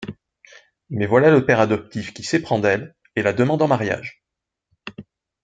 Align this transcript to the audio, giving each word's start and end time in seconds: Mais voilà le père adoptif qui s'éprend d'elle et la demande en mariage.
Mais 0.89 1.05
voilà 1.05 1.29
le 1.29 1.45
père 1.45 1.59
adoptif 1.59 2.11
qui 2.11 2.23
s'éprend 2.23 2.57
d'elle 2.57 2.95
et 3.15 3.21
la 3.21 3.33
demande 3.33 3.61
en 3.61 3.67
mariage. 3.67 4.23